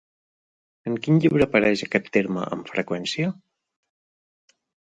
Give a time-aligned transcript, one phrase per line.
[0.91, 3.31] En quin llibre apareix aquest terme amb freqüència?